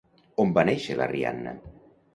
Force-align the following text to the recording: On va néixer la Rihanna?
On 0.43 0.55
va 0.55 0.63
néixer 0.71 0.97
la 1.03 1.11
Rihanna? 1.15 1.57